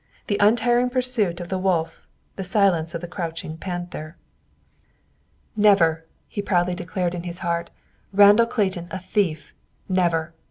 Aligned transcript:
The 0.25 0.37
untiring 0.39 0.89
pursuit 0.89 1.39
of 1.39 1.49
the 1.49 1.59
wolf, 1.59 2.07
the 2.35 2.43
silence 2.43 2.95
of 2.95 3.01
the 3.01 3.07
crouching 3.07 3.55
panther! 3.55 4.17
"Never!" 5.55 6.07
he 6.27 6.41
proudly 6.41 6.73
declared 6.73 7.13
in 7.13 7.21
his 7.21 7.37
heart. 7.45 7.69
"Randall 8.11 8.47
Clayton 8.47 8.87
a 8.89 8.97
thief! 8.97 9.53
Never! 9.87 10.33